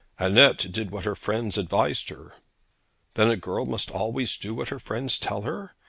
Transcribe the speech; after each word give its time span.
'Annette 0.17 0.71
did 0.71 0.89
what 0.89 1.05
her 1.05 1.13
friends 1.13 1.59
advised 1.59 2.09
her.' 2.09 2.33
'Then 3.13 3.29
a 3.29 3.37
girl 3.37 3.67
must 3.67 3.91
always 3.91 4.35
do 4.35 4.55
what 4.55 4.69
her 4.69 4.79
friends 4.79 5.19
tell 5.19 5.43
her? 5.43 5.75